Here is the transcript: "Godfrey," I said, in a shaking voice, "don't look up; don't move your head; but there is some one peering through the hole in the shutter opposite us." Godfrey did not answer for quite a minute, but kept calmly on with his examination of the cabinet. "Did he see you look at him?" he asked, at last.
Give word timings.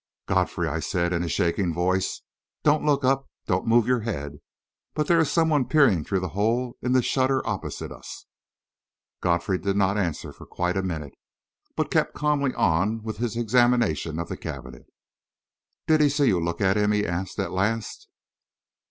"Godfrey," 0.25 0.67
I 0.67 0.79
said, 0.79 1.13
in 1.13 1.21
a 1.21 1.29
shaking 1.29 1.71
voice, 1.75 2.23
"don't 2.63 2.83
look 2.83 3.03
up; 3.05 3.29
don't 3.45 3.67
move 3.67 3.85
your 3.85 3.99
head; 3.99 4.39
but 4.95 5.05
there 5.05 5.19
is 5.19 5.31
some 5.31 5.49
one 5.49 5.65
peering 5.67 6.03
through 6.03 6.21
the 6.21 6.29
hole 6.33 6.75
in 6.81 6.93
the 6.93 7.03
shutter 7.03 7.45
opposite 7.47 7.91
us." 7.91 8.25
Godfrey 9.21 9.59
did 9.59 9.75
not 9.77 9.99
answer 9.99 10.33
for 10.33 10.47
quite 10.47 10.75
a 10.75 10.81
minute, 10.81 11.13
but 11.75 11.91
kept 11.91 12.15
calmly 12.15 12.51
on 12.55 13.03
with 13.03 13.17
his 13.17 13.37
examination 13.37 14.17
of 14.17 14.27
the 14.27 14.37
cabinet. 14.37 14.87
"Did 15.85 16.01
he 16.01 16.09
see 16.09 16.25
you 16.29 16.39
look 16.43 16.61
at 16.61 16.77
him?" 16.77 16.91
he 16.93 17.05
asked, 17.05 17.37
at 17.37 17.51
last. 17.51 18.07